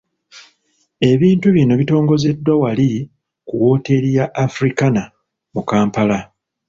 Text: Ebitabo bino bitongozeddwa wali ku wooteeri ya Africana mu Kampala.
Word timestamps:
Ebitabo 1.09 1.51
bino 1.57 1.73
bitongozeddwa 1.81 2.53
wali 2.63 2.89
ku 3.47 3.53
wooteeri 3.61 4.09
ya 4.17 4.25
Africana 4.45 5.03
mu 5.53 5.61
Kampala. 5.69 6.17